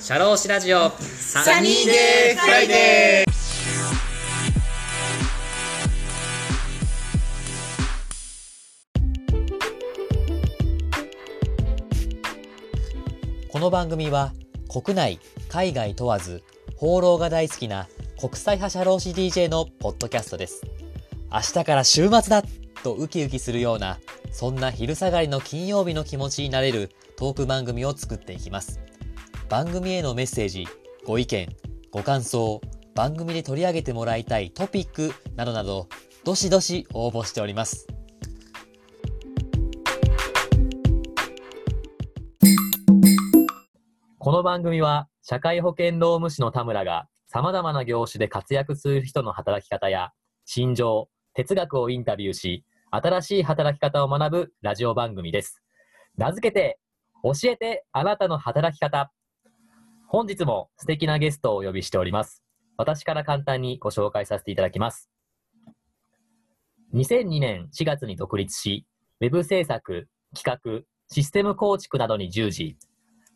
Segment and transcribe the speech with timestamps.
[0.00, 0.90] シャローシラジオ。
[0.90, 3.32] サニーデーフライデー。
[13.48, 14.32] この番組は
[14.68, 16.42] 国内海外問わず
[16.74, 17.86] 放浪が大好きな
[18.18, 20.62] 国際派社労士 DJ のポッドキャストです。
[21.30, 22.42] 明日から週末だ
[22.82, 24.00] とウキウキするような
[24.32, 28.80] そんな昼下がりの金曜日の気持ちになれるトーク番組を作っていきます。
[29.52, 30.66] 番組へのメッセージ
[31.04, 31.46] ご意見
[31.90, 32.62] ご感想
[32.94, 35.90] 番組で取り上げてもらいたいトピックなどなど
[36.24, 37.86] どしどし応募しております
[44.18, 50.12] この番組は社会保険労務士の田村が様々な業種で活躍する人の働き方や
[50.46, 55.62] 心情、哲学をインタビューし、新しい働き方を学ぶラジオ番組です。
[56.16, 56.78] 名付けて、
[57.22, 59.12] 教えてあなたの働き方。
[60.14, 62.42] 本日も素敵なゲストをお呼びしております。
[62.76, 65.08] 私から簡単にご紹介させていただきます。
[66.92, 68.84] 2002年4月に独立し、
[69.22, 72.76] ウェブ制作、企画、システム構築などに従事、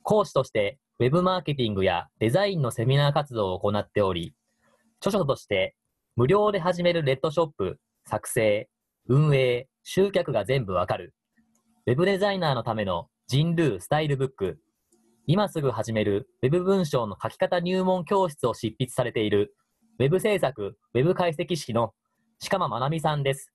[0.03, 4.35] 講師としてウェブマーケティングやデザインのセミナー活動を行っており、
[5.01, 5.77] 著書として
[6.15, 8.69] 無料で始めるレッドショップ、作成、
[9.09, 11.15] 運営、集客が全部わかる、
[11.87, 14.59] ウェブデザイナーのための人類スタイルブック、
[15.29, 19.57] 今すぐ始めるウェブ文章の書き方入門教室を執筆されている、
[19.99, 21.95] ウェブ制作、ウェブ解析士の
[22.49, 23.51] 鹿間まなみさんです。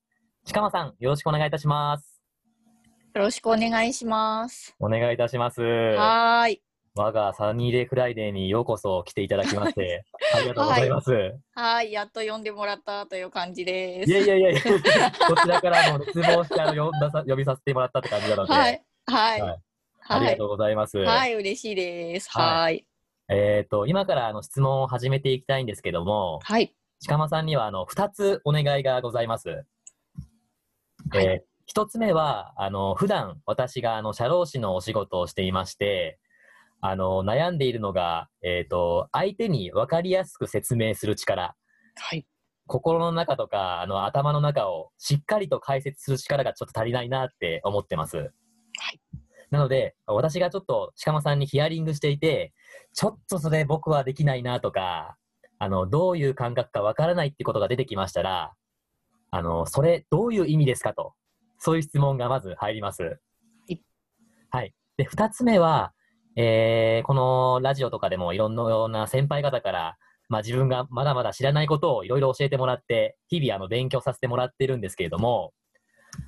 [0.52, 2.22] 鹿間さん、よろしくお願いいたします。
[3.16, 4.75] よろしくお願いします。
[4.81, 5.61] お願いいたします。
[5.61, 6.61] はーい。
[6.94, 10.03] 我がサニーデーフライデーにようこそ来ていただきまして、
[10.36, 11.14] ありがとうございます。
[11.53, 11.94] はーい。
[11.94, 14.11] やっと呼んでもらったという感じです。
[14.11, 18.83] いやいやいやいや、こちらからも熱望してあの呼んださ呼びさせてもらったって感じなので、はい。
[19.05, 19.42] はい。
[19.42, 19.61] はい
[20.08, 20.46] ありはいがと。
[20.46, 20.98] うございます。
[20.98, 21.36] はい。
[21.36, 22.30] 嬉しいです。
[22.32, 22.86] はい。
[23.30, 26.76] えっ、と、今からあの質問を始めていきたいんですけども、はい。
[27.08, 29.50] 鹿間さんにはあの2つお願いがございます。
[29.50, 36.20] はいえー一つ目は、あの、普段私があの、社労士のお仕事をしていまして、
[36.82, 41.56] あの、悩んでいるのが、えっ、と、相手に分かりやすく説明する力、
[41.95, 42.28] はい。
[42.67, 48.17] 心の中とか、あの、頭の中をしっかりと解説する力がちょっと足りないなって思ってます。
[48.17, 48.23] は
[48.92, 49.00] い。
[49.52, 52.54] なので、私がちょっと鹿間さんにヒアリングしていて、
[52.94, 55.17] ちょっとそれ僕はできないなとか、
[55.60, 58.54] あの、どういう感覚かわからないってことが出てきましたら、
[59.30, 61.14] あの、それどういう意味ですかと、
[61.60, 63.20] そういう質問がまず入ります。
[63.67, 63.78] い
[64.50, 64.73] はい。
[64.98, 65.94] で、二つ目は、
[66.36, 69.98] えー、このラジオとかでもいろんなような先輩方から、
[70.30, 75.54] まあ自分がまだまだ知らないことをいろいろ教えてもらって、日々あの勉強させてもらってるんですけれども、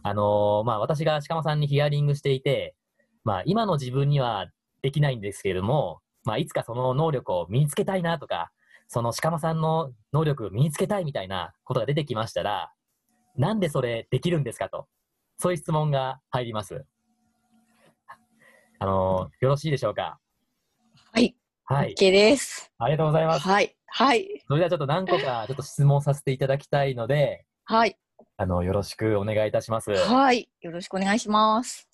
[0.04, 2.76] あのーまあ私が鹿間さんにヒアリングしていて、
[3.24, 4.48] まあ今の自分には
[4.82, 8.52] できないんですけれども、まあいつかその能力を身につけたいなとか、
[8.88, 12.72] その鹿間さんの能力を身につけたいみたいなことが出てきましたら、
[13.36, 14.88] なんでそれできるんですかと、
[15.38, 16.86] そういう質問が入ります。
[18.80, 20.20] あのーよろしいでしょうか？
[21.14, 21.36] はい。
[21.66, 21.96] はい。
[21.98, 22.72] OK です。
[22.78, 23.48] ありがとうございます。
[23.48, 23.76] はい。
[23.88, 24.44] はい。
[24.48, 27.96] それではちょっと何個かちょっと質問させていただきたいので、はい。
[28.36, 29.92] あの、よろしくお願いいたします。
[29.92, 30.50] はい。
[30.62, 31.88] よろしくお願いします。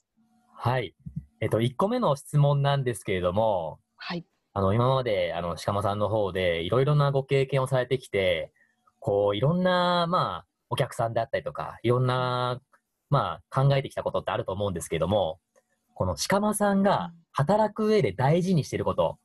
[0.56, 0.96] はい。
[1.42, 4.26] えっと、1個目の質問なんですけれども、はい。
[4.54, 8.52] あの、今まで、あの、鹿間さんの方で、いろいろなご経験をされてきて、
[9.00, 12.62] こう、いろんな、まあ、お客さんであったりとか、いろんな、
[13.10, 15.40] まあ、考えてきたことってあると思うんですけれども、
[15.94, 19.18] この鹿間さんが働く上で大事にしていること、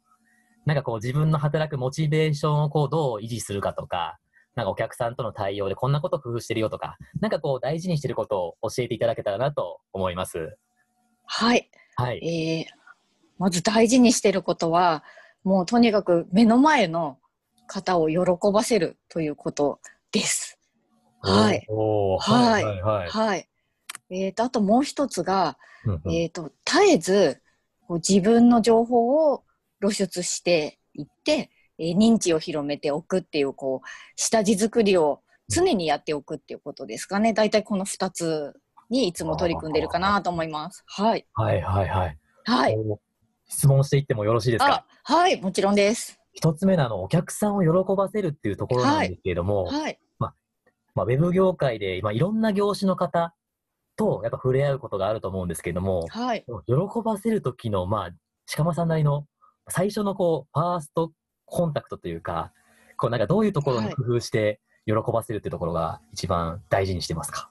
[0.66, 4.18] なんかこう、自分の働くモチベーションをこう、どう維持するかとか、
[4.54, 10.56] なんかお客さんとの対応でこんなこと工夫してるよとか、なんかこう、大事にしてることを教えていただけたらなと思います。
[11.26, 11.68] はい。
[11.96, 12.18] はい。
[12.26, 12.66] えー、
[13.38, 15.04] まず大事にしてることは、
[15.42, 17.18] もうとにかく目の前の
[17.66, 18.18] 方を喜
[18.52, 19.80] ばせるということ
[20.12, 20.58] です。
[21.20, 21.66] はい。
[21.68, 23.08] はいはい、はい。
[23.08, 23.48] はい。
[24.10, 25.56] えーと、あともう一つが、
[26.06, 27.42] えーと、絶えず
[27.86, 29.44] こう自分の情報を
[29.80, 37.32] 露出していって、えー認知を広めておくっていう、こう、下地作りを常にやっておくっていうことですかね。
[37.32, 38.54] 大体この二つ
[38.90, 40.84] にいつも取り組んでるかなと思います。
[40.86, 41.26] はい。
[41.34, 42.18] はい、はい、はい。
[42.44, 42.76] はい。
[42.76, 43.00] お
[43.48, 44.86] 質問していってもよろしいですか？
[45.04, 46.18] あ、はい、もちろんです。
[46.32, 49.98] 一つ目のあの、お客さんを喜ばせるっていうところなんですけれども、はい。
[50.18, 53.34] まあ、ウェブ業界で、まあ、いろんな業種の方
[53.96, 56.44] とやっぱ触れ合うことがあると思うんですけれども、はい。
[56.66, 58.10] 喜ばせる時の、まあ、
[58.54, 59.26] 鹿間さんなりの
[59.68, 61.12] 最初のこう、ファースト
[61.46, 62.52] コンタクトというか、
[62.96, 67.50] こうなんかどういうところにはい工夫して喜ばせるっていうところが一番大事にしてますか？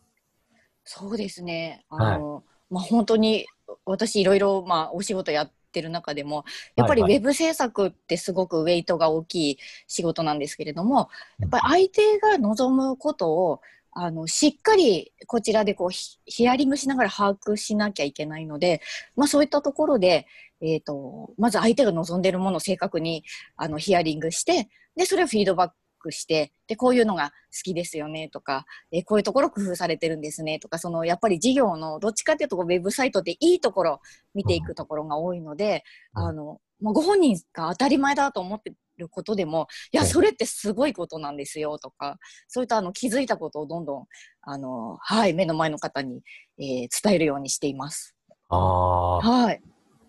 [0.83, 1.85] そうですね。
[1.89, 3.45] あの、まあ本当に
[3.85, 6.45] 私いろいろまあお仕事やっってる中でも
[6.75, 7.13] やっぱりウはい。
[7.15, 9.57] はェブ制作ってすごくウェイトが大きい
[9.87, 11.09] 仕事なんですけれども
[11.39, 13.61] やっぱり相手が望むことを
[13.95, 18.81] あのしっかりこちらでこうヒヒアリングしながら把握しなきゃいけないので、
[19.15, 20.25] まあ、そういったところで、
[20.61, 23.23] えー、とまず相手が望んでいるものを正確に
[23.55, 25.71] あのヒアリングしてでそれをフィードバッ
[26.03, 34.01] クしてでこういうのが好きですよねとか、えーこういうところ工夫されてるんですねとかそのやっぱり事業のどっちかっていうとウェブサイトでいいところ
[34.33, 35.83] 見ていくところが多いので、
[36.15, 36.23] うん。
[36.25, 42.17] あのまあ、ご本人が当たり前だと思ってることでもいやうんそれってすごいことなんですよとか
[42.47, 44.05] そういったあの気づいたことをどんどん
[44.41, 46.21] あの、はい、目の前の方に、
[46.59, 48.15] えー伝えるようにしています。
[48.49, 49.61] ああ、はい、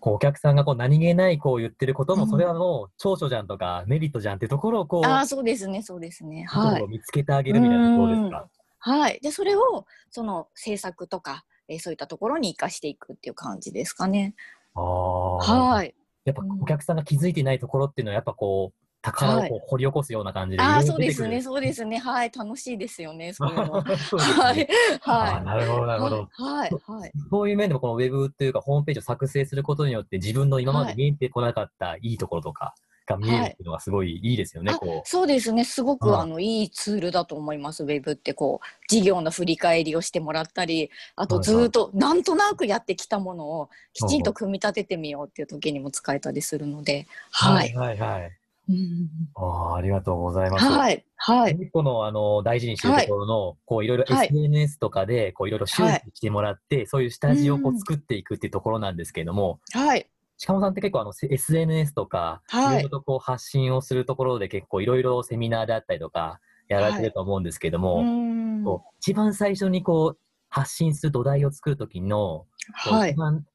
[0.05, 6.45] こうお客さんがこう何気ないこう言ってることも、うんそれはもう長所じゃんとかメリットじゃんっていうところをこう、ああそうですねそうですね。
[6.47, 8.47] はい見つけてあげるみたいなところですか？
[8.77, 14.35] はい、でそれをその制作とか、えーそういったところに生かしていくっていう感じですかね。
[14.75, 15.95] ああ、はい。
[16.23, 21.41] やっぱうんお客さんが気づいていないところっていうのはやっぱこう宝を掘り起こすような感じでああいろそうですね。
[21.41, 23.83] そうですねはい楽しいですよねそういうの。
[23.97, 24.67] そうですねはい
[25.03, 26.17] あはーなるほど、なるほど。
[26.17, 32.73] いはいはいそういう面でもこのウェブというかホームページを作成することによって自分の今まで見えてこなかったいいところとか
[33.05, 34.71] が見えるっていうのがすごいいいですよね。
[34.73, 47.73] あこうそうですねすごあくあのいいツールだと思いますウェブってこう事業の振り返りをしてもらったりあとはいはいずーっとなんとなくやってきたものをきちんと組み立ててみようっていう時にも使えたりするのではい。
[47.75, 48.31] はいはい。
[48.67, 49.09] うん。
[49.35, 50.65] あーありがとうございます。
[50.65, 51.69] はいはい。
[51.71, 54.27] このあの大事にしてるところの、こういろいろはい。
[54.27, 60.07] SNS とかでこういろいろ周知してもらって、そういう下地をこううん作っていくっていうところなんですけれども、はい。
[60.45, 62.67] 鹿野さんって結構あのせ SNS とか、はい。
[62.67, 68.63] いろいろとこう発信をするところで結構いろいろセミナーであったりとかやられてると思うんですけれども、うん。
[68.63, 70.19] こう一番最初にこう
[70.49, 73.11] 発信する土台を作るときの、はい。
[73.11, 73.45] 一番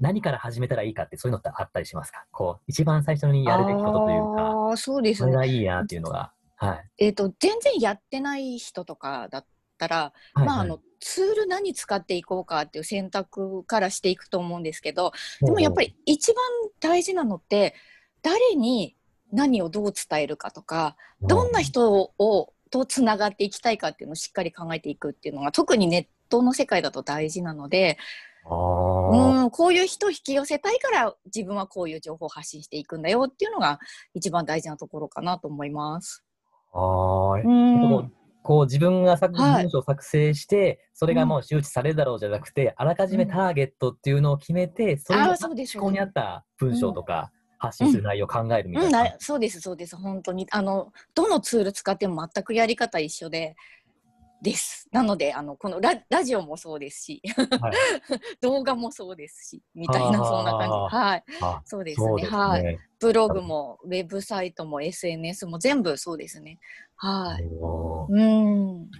[0.00, 2.24] 何から始めたらいいかってそういうのってあったりしますか？
[2.30, 5.32] こう一番最初にやるべきことというか、ああそうですね。
[5.32, 6.32] これがいいなっていうのが。
[6.56, 6.90] はい。
[6.98, 9.46] えっ、と全然やってない人とかだっ
[9.78, 15.12] たら、はいまああのツール何使っていこうかっていう選択からしていくと思うんですけど
[15.42, 16.36] でもやっぱり一番
[16.80, 17.74] 大事なのって
[18.22, 18.96] 誰に
[19.30, 27.98] 何をどう伝えるかとかどんな人をとつながっていきたいかっていうのをしっかり考えていくっていうのが特にネットの世界だと大事なので
[28.46, 33.78] うんこういう人を引き寄せたいから自分はこういう情報を発信していくんだよっていうのが
[34.12, 36.24] 一番大事なところかなと思います。
[36.72, 37.42] あー。
[37.42, 37.88] うん。
[37.90, 38.10] こう
[38.44, 49.04] こう自分が作はい文章を作成して、それがもう周知されるだろうじゃなくて、あらかじめターゲットっていうのを決めて、それあにーそうです思考に合った文章とか発信する内容を考えるみたうん、いな。
[49.04, 49.96] なそうですそうです。
[49.96, 53.56] 本当にあのどのツール使っても全くやり方一緒で
[54.42, 54.88] です。
[54.92, 57.22] なのであのこのララジオもそうですし、
[57.60, 57.72] はい。
[58.42, 60.96] 動画もそうですしみたいなそんな感じ。
[60.96, 61.24] はい。
[61.40, 62.36] あそうですそうですね。
[62.36, 62.62] はい。
[62.62, 62.78] ね。
[63.00, 66.58] ブログもウェブサイトも SNS も全部そうですね。
[66.96, 67.44] はい。
[67.44, 68.90] もうん。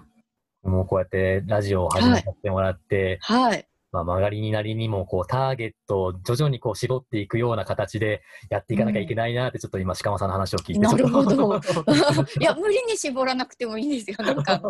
[0.64, 11.60] うもうこうやってラジオを始めさせてもらって、はいまあ、曲がりになりにもこうターゲットを徐々にこう絞っていくような形でやっていかなきゃいけないなって、ちょっと今、鹿間さんの話を聞いて、なるほど。
[12.40, 14.16] いや無理に絞らなくてもいいんですよ。
[14.18, 14.60] なんか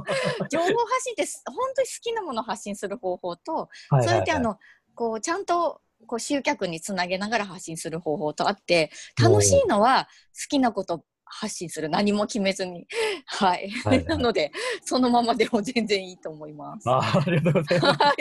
[0.50, 4.08] 情報発信ってす本当に好きなものを発信する方法とはいはいはい。
[4.08, 4.58] そうやってあの
[4.94, 8.90] こうちゃんとこう集客につなげながら発信する方法とあって
[9.20, 11.04] 楽しいのは好きなこと
[11.40, 12.86] 発信する何も決めずに
[13.26, 14.52] はい、はいはいなので
[14.84, 16.88] そのままでも全然いいと思います。
[16.88, 18.02] あーありがとうございます。
[18.02, 18.14] はい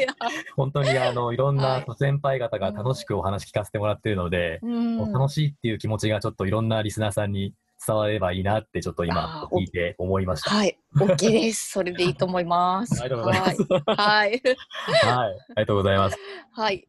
[0.55, 7.53] 本当にあのいろんはない先輩方が楽しくお話聞かせてもらってるので、うん楽しいっていう気持ちがちょっといろんなリスナーさんに
[7.85, 10.49] 伝わればいいなってちょっと今聞いて思いました。
[10.51, 11.71] はい、OK です。
[11.71, 13.01] それでいいと思います。
[13.01, 13.61] ありがとうございます。
[13.61, 14.41] はい、はい、はい、
[15.15, 16.17] ありがとうございます。
[16.53, 16.87] はい、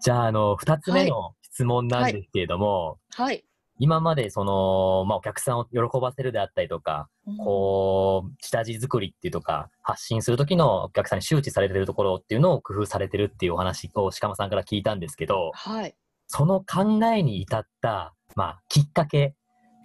[0.00, 3.44] じゃあ、あの、二つ目の質問なんですけれども、はい。
[3.78, 7.08] 今までその、まあ、お客さんを喜ばせるであったりとか、
[7.38, 15.94] こう、下地作りっていうとか、発信するときのお客さんに周知されてるところっていうのを工夫されてるっていうお話を鹿間さんから聞いたんですけど、はい、
[16.26, 19.34] その考えに至った、まあ、きっかけ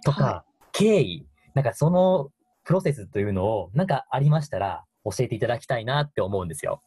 [0.04, 2.30] とか、は経緯、なんかその
[2.64, 6.82] プロセスというのを、なんかありましたら、教えていただきたいなって思うんですよ。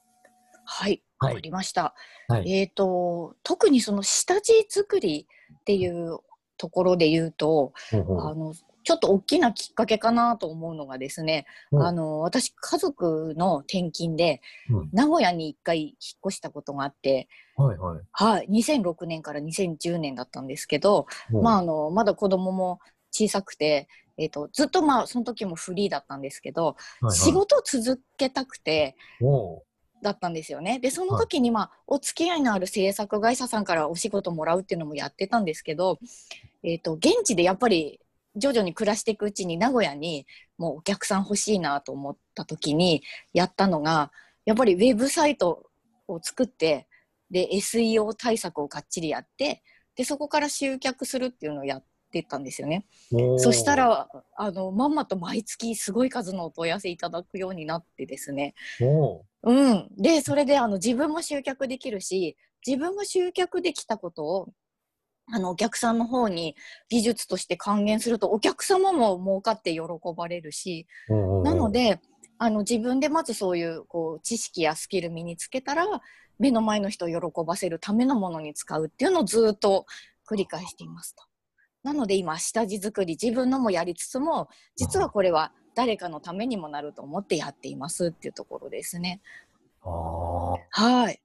[0.65, 1.41] はい、わかはい。
[1.41, 1.93] りました。
[2.27, 2.51] はい。
[2.51, 5.27] えっ、と、特にその下地作り
[5.61, 6.19] っていう
[6.57, 8.53] ところで言うと、ほうほうあの、
[8.87, 11.83] ちょっと大きなきっかけかなと思うのがですね、うん。
[11.85, 14.89] あの、私、家族の転勤で、うん。
[14.93, 15.93] 名古屋に一回引っ
[16.25, 18.01] 越したことがあって、はいはい。
[18.11, 22.79] はい、2006年から2010年だったんですけど、ほうまあ、あの、まだ子供も
[23.11, 26.71] 小さくて、えっ、と、ずっとまあ、その時もフリーだったんですけど、は
[27.01, 27.15] いはい。
[27.15, 28.95] 仕事を続けたくて、
[30.01, 30.80] だったんですよね。
[30.80, 36.00] でその時に、まあお付き合いのある制作会社さんからお仕事もらうっていうのもやってたんですけど、
[36.63, 38.00] えー、と現地でやっぱり
[38.36, 40.25] 徐々に暮らしていくうちに名古屋に
[40.58, 44.12] もうお客さん欲しいなと思った時にやったのが
[44.46, 45.63] やっぱりウェブサイト
[46.08, 46.88] を作って
[47.32, 49.63] で SEO 対策をかっちりやって
[49.96, 51.84] でそこから集客するっていうのをやっ
[52.24, 52.86] てたんですよね。
[53.38, 58.53] そしたらあのまんまと毎月すごい数のお問い合わせいただくようになってですね。
[59.43, 64.50] うん、でそれであの自分も集客できるし自分が集客できたことを
[65.31, 66.55] あのお客さんの方に
[66.89, 69.81] 技術として還元するとお客様も儲かって喜
[70.15, 70.88] ばれるし、
[71.43, 72.00] なので
[72.38, 75.86] あの自分でまずそういうこう知識やスキル身につけたら
[76.39, 79.86] 目の前の人を喜ばせるためのものに使うっていうのをずっと
[80.29, 81.24] 繰り返していますと。
[81.84, 89.22] なので今下地作り自分のもやりつつも実はこれは誰かのためにもなると思ってやっていますっていうところですね。
[89.81, 91.22] はい。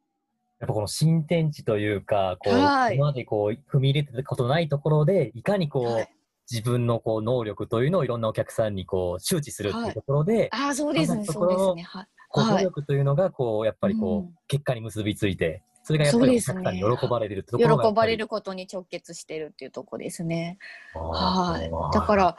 [0.60, 6.08] やっぱこの新天地というか、こう、はい、今までこう踏み入れたことないところで、いかにこう、はい、
[6.50, 11.82] 自分のこう能力というのをいろんなお客さんにこう周知するっていうところで、はい、あそうですね、そうですね。
[11.82, 12.06] はい。
[12.28, 20.58] こう努力というのがこうやっぱりこう、うん、結果に結びついてそれがやっぱりお客さんに喜ばれるところが、ね、喜ばれることに直結してるっていうところですね。
[20.94, 21.70] はい。
[21.92, 22.36] だから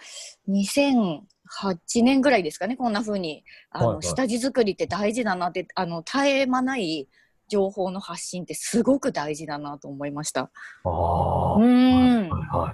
[0.49, 3.43] 2008年ぐらいですかねこんなふうに。
[3.71, 7.07] あの、下地作りって大事だなってあの絶え間ない
[7.49, 10.49] 情報の発信ってすごく大事だなと思いました。
[10.85, 12.73] あうん、は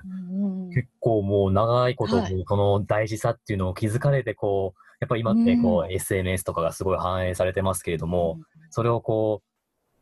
[0.71, 9.48] い、結構もう長いこと、はい、この大事さっていうのを気づかれてこうやっぱり今ってこう、うん、SNS とかがすごい反映されてますけれども、うん、それをこう、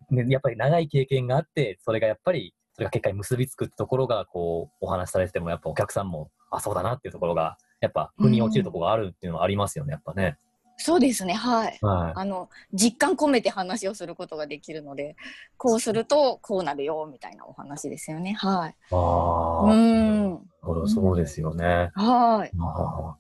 [0.10, 10.38] ね、やっぱり長い経験があって、それがやっぱり、それが結果に結びつくってところが、こう、お話しされてても、やっぱお客さんも、あ、そうだなっていうところが、やっぱ、腑に落ちるところがあるっていうのはありますよね、やっぱね。
[10.78, 15.16] そうですね、はい、はい、あの実感込めて話をすることができるので、
[15.58, 18.34] こうするとこうなるよみたいなお話ですよね。
[18.34, 18.76] はい。
[18.92, 20.40] ああ、うん。
[20.88, 21.90] そうですよね。
[21.96, 22.56] はい。
[22.60, 23.18] わ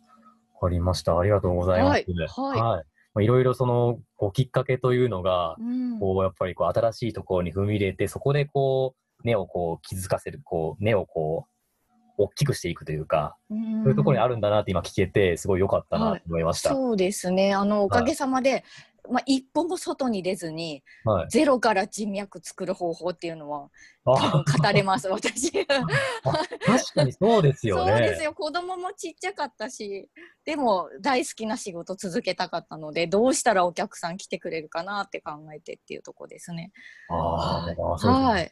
[0.61, 1.17] かりました。
[1.17, 2.05] ありがとうございます。
[2.39, 2.59] はい。
[2.59, 2.83] はいまあ、
[3.21, 11.51] いろいろそのこうきっかけというのが、うん、こうやっぱりこう新しいところに踏み入れて、そこでこう根をこう気づかせる、こう根をこう
[12.17, 16.69] 大きくしていくというか、うん、そういうところにあるんだなって今聞けて、すごい良かったなと思いました。
[16.69, 17.53] はい、そうですね。
[17.53, 18.63] あのおかげさまで、
[19.11, 23.69] まあ、一歩も外に出ずに、はい、ゼロから人脈作る方法っていうのは
[24.03, 25.51] 多分語れます私。
[25.63, 27.91] 確かにそうですよね。
[27.91, 28.33] そうですよ。
[28.33, 30.09] 子供もちっちゃかったし
[30.45, 36.71] でも大好きな仕事続けたかったのでどうしたらお客さん来てくれるかなって考えてっていうとこですね。
[37.09, 38.51] あ、はい、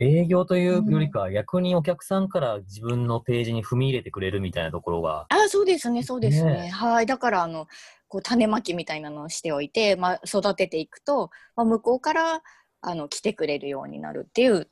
[0.00, 5.26] 営業というよりか、うん、逆にお客さんから自分のページに踏み入れてくれるみたいなところが。
[5.28, 6.62] あそうですね、そうですね。
[6.62, 7.06] ねはい。
[7.06, 7.66] だから、あの、
[8.08, 12.42] こう種まきみたいなのをしておいて、まあ、育てていくと、まあ、向こうから
[12.80, 14.68] あの来てくれるようになるっていう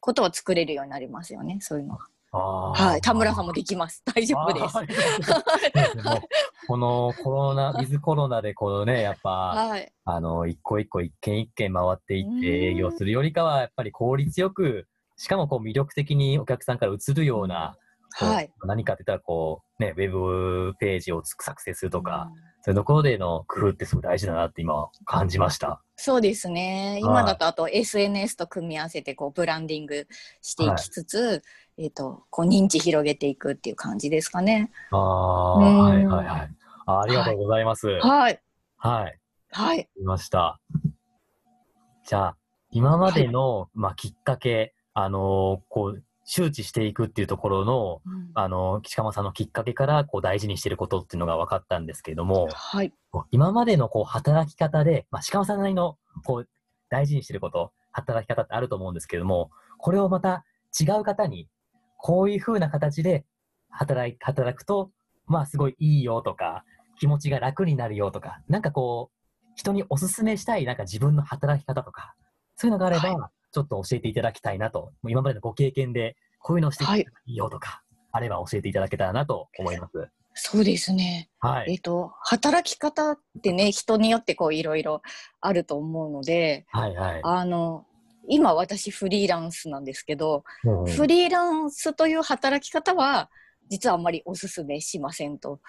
[0.00, 2.06] ことは作れるようになりますよね、そういうのは。
[2.30, 4.02] はい、田村さんもできます。
[4.04, 4.74] 大丈夫です。
[6.68, 17.76] このコロナ、ウィズコロナでこのね、やっぱ、はい、あの、一個一個一軒一軒回っていって営業するよりかは、やっぱり効率よく、しかもこう魅力的にお客さんから移るような、
[18.10, 22.30] はい、何かって言ったらこう、ね、ウェブページを作成するとか、
[22.62, 25.82] そういうところでの工夫ってすごい大事だなって今感じました。
[25.96, 26.98] そうですね。
[27.00, 30.06] 今だとあと SNS と組み合わせてこうブランディング
[30.42, 31.42] していきつつ、はい、
[31.78, 34.72] えっ、ー、と、こう認知広げていくっていう感じですかね。
[34.90, 36.50] ああ、はいはいはい。
[36.86, 37.86] あありがとうございます。
[38.00, 38.42] はい。
[38.76, 39.18] はい。
[39.52, 39.88] はい。
[39.96, 40.60] いました。
[42.04, 42.36] じゃあ、
[42.70, 52.92] 今までの、はい、まあ、きっかけ、あのー、こう、周知していくっていうところの、うん、あの、岸川さんのきっかけから、こう、大事にしてることっていうのが分かったんですけれども、はい。
[53.30, 56.48] 今までの、こう、働き方で、まあ、鹿間さんなりの、こう、
[56.90, 60.44] 大事にしてること、働き方ってあると思うんですけれども、これをまた
[60.78, 61.48] 違う方に、
[61.98, 63.26] こういうふうな形で
[63.68, 64.90] 働い、働くと、
[65.26, 66.64] まあ、すごいいいよとか、
[66.98, 72.14] 気持ちが楽になるよとか、なんかこう、人にお勧めしたい、なんか自分の働き方とか、
[72.56, 80.08] そういうのがあれば、はいちょっと教えていただきたいなと、今までのご経験で、こういうのをしていいよとか、はい、あれば教えていただけたらなと思います。
[80.34, 81.30] そうですね。
[81.40, 81.72] はい。
[81.72, 85.02] えっ、ー、と、働き方ってね、人によってこういろいろ
[85.40, 87.20] あると思うので、はいはい。
[87.24, 87.86] あの、
[88.28, 93.30] 今私フリーランスなんですけど、うん、フリーランスという働き方は、
[93.70, 95.60] 実はあんまりおすすめしませんと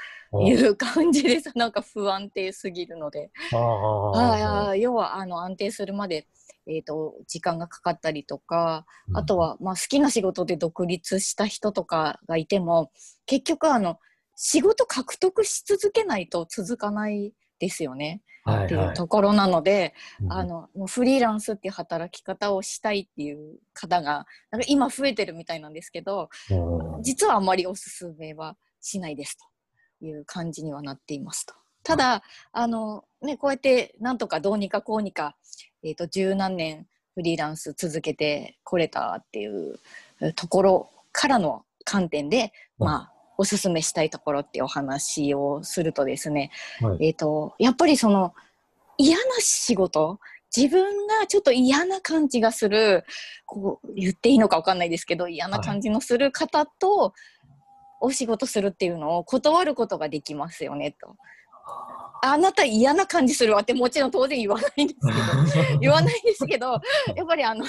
[0.46, 1.52] いう感じです。
[1.56, 3.30] なんか不安定すぎるので。
[3.52, 6.28] はい、要はあの安定するまで
[6.70, 12.92] えーと、時間がかかったりとか、あとは、まあ、好きな仕事で独立した人とかがいても
[13.26, 13.98] 結局あの
[14.36, 18.22] 仕事獲得し続けないと続かないですよね。
[18.46, 29.38] はいっていうところなので、うんあのもうフリーランスっていう働き方をしたいっていう方がなんか今増えてるみたいなんですけどうん実はあまりおすすめはしないです
[30.00, 31.54] という感じにはなっていますと。
[31.84, 35.36] ただあの、ね、こうやってなんとかどうにかこうにか、
[35.84, 39.80] えー、と十何年フリーランス続けてこれたっていう
[40.22, 42.88] えところからの観点で、うん。
[42.88, 48.34] まあ、おすすめしたいところってお話をするとですね、はいえっ、と、やっぱりその
[48.98, 50.20] 嫌な仕事、
[50.56, 53.06] 自分がちょっと嫌な感じがする、
[53.46, 57.14] こう言っていいのかわかんないですけど、嫌な感じのする方と
[58.02, 61.16] お仕事するっていうのを断ることができますよねと。
[62.22, 66.80] あなた嫌な感じするわってもちろん当然言わないんですけど、 言わないですけど、
[67.16, 67.66] やっぱりあの、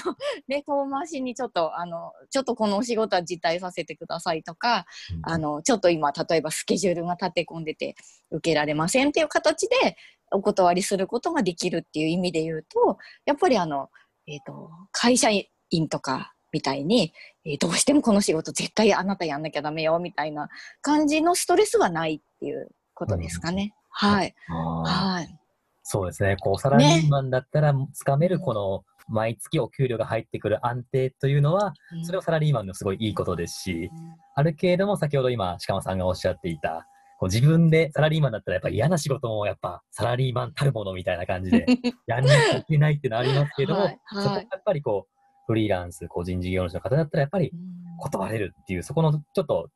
[0.48, 4.86] ね、遠回しにちょっと、あの、ちょっとこのお仕事は辞退させてくださいとか、
[5.22, 7.94] あの、ちょっと今、例えばスケジュールが立て込んでて
[8.30, 9.96] 受けられませんっていう形で
[10.30, 13.90] お断りすることができるっていう意味で言うと、やっぱりあの、
[14.26, 15.28] えっ、と、会社
[15.70, 17.12] 員とかみたいに、
[17.44, 20.50] えーどうしてもこの仕事絶対あなたやんなきゃダメよみたいな
[20.82, 23.74] 感じのストレスはないっていうことですかね。
[23.90, 24.34] はい。
[24.46, 25.38] はい。
[25.82, 26.36] そうですね。
[26.38, 33.90] こう、サラリーマンだったら、つかめるこの、毎月お給料が入ってくる安定というのは、それはサラリーマンのすごいいいことですし、
[34.34, 36.86] あるけれども、先ほど今、鹿間さんがおっしゃっていた、
[37.18, 41.66] こう自分でサラリーマンだったら、やっぱり嫌な仕事も、やっぱサラリーマンたるものみたいな感じで、
[42.06, 44.22] やんなきゃいけないっていうのはありますけれども、はいはい。
[44.22, 45.12] そこがやっぱりこう、
[45.46, 47.52] フリーランス、個人事業主の方だったら、やっぱり
[47.98, 49.70] 断れるっていう、そこのちょっと、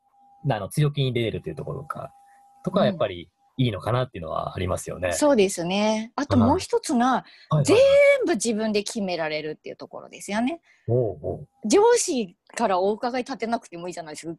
[0.48, 2.12] あの、強気に出れるっていうところか、
[2.62, 5.12] とかはやっぱりいいのかなっていうのはありますよね。
[5.12, 6.12] そうですね。
[6.16, 7.24] あともう一つが、
[7.64, 7.78] 全全
[8.26, 10.60] 部自分で決められるっていうところですよね。
[10.88, 14.34] おうおう上司からお伺い立てなくてもいいじゃないですか。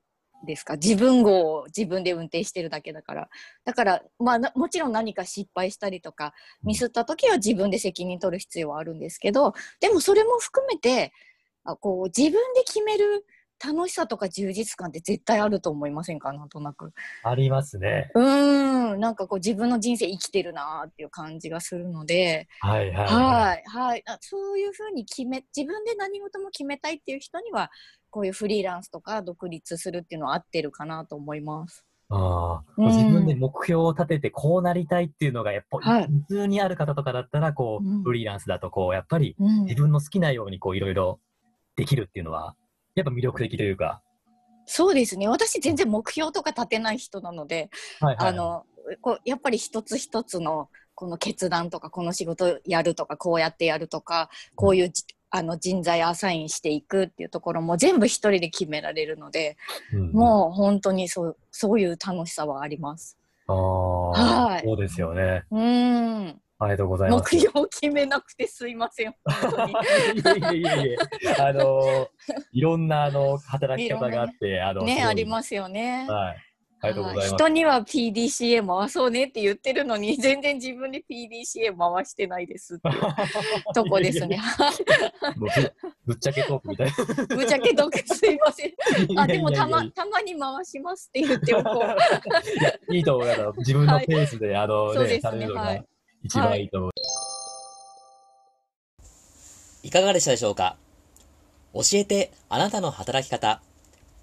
[0.45, 3.29] ですか自分号を自分で運転してるだけだから
[3.63, 11.13] だから、まあ、なもちろん何か失敗したりとかミスった時は自分で責任取る必要はあるんですけどでもそれも含めて
[11.63, 13.25] あこう自分で決める
[13.63, 16.33] 楽しさとか充実感って絶対あると思いませんか？
[16.33, 16.93] なんとなく。
[17.24, 18.12] ありますね。
[18.13, 19.00] うーん。
[19.00, 22.48] なんかこう自分の人生生きてるなーっていう感じがするので。
[22.59, 23.05] はいはい。
[23.07, 23.63] はい。
[23.65, 27.72] はいあそういうふうに決め自分で何事も決めたいっていう人には
[28.09, 31.85] こういうフリーランスとか独立するっていうのは合ってるかなと思います。
[32.09, 36.07] あ自分で目標を立ててこうなりたいっていうのがやっぱ、はい。
[36.29, 38.03] 普通にある方とかだったらこう、うん。
[38.03, 39.63] フリーランスだとこうやっぱりうん。
[39.63, 41.20] 自分の好きなようにこういろいろ
[41.75, 42.55] できるっていうのは
[42.96, 44.01] やっぱ魅力的というか。
[44.66, 45.27] そうですね。
[45.27, 48.66] 私全然目標とか立てない人なので、はいはい、あの
[49.01, 59.58] こうやっぱり一つ一つのこの決断とかこの仕事やるとかこうやってやるとかこういうじあの人材アサインしていくっていうところも全部一人で決められるので、
[59.94, 63.18] うん、もう本当にそうそういう楽しさはあります。
[63.48, 64.64] ああ、はい。
[64.64, 65.44] そうですよね。
[65.51, 67.37] うんありがとうございま目す。
[67.37, 69.11] 標を決めなくてすいませんい
[70.53, 70.98] えいえいえ
[71.39, 72.07] あの
[72.53, 76.05] いろんなあの働き方があって、あのねありすますよね。
[76.07, 76.37] はい。
[76.81, 77.29] ありがとうございます。
[77.35, 83.03] 人には PDCA 回そうねって言ってるのに 全然自分で PDCA 回してないですっていう
[83.74, 84.39] とこですね。
[85.35, 85.48] ぶ
[86.05, 87.35] ぶっちゃけトークみたいな。
[87.35, 89.20] ぶっちゃけどくすいません。
[89.20, 92.59] あでもたまたまに回しますって言っておこう。
[92.59, 93.53] いやいいと思うよ。
[93.57, 95.85] 自分のペースで、あのね、そうですねされるのがはい
[96.25, 96.92] 一番いいと思う。
[99.83, 100.75] いかがでしたでしょうか？
[101.75, 103.61] 教えてあなたの働き方。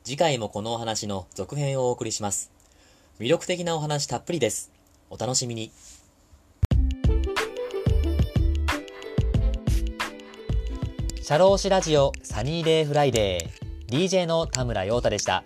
[0.03, 2.51] 次回もこのお話の続編をお送りします。
[3.21, 4.73] 魅力的なお話たっぷりです。
[5.11, 5.71] お楽しみに。
[11.21, 15.45] シャローシラジオサニーデイフライデー DJ の田村陽太でした。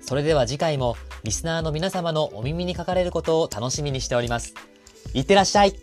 [0.00, 4.54] それでは次回もリスナーの皆様のお耳にかかれることを楽しみにしております。
[5.14, 5.74] いってらっしゃい。